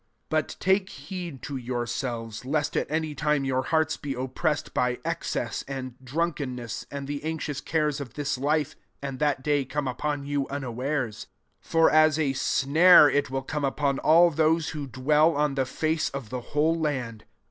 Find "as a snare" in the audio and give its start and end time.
11.91-13.11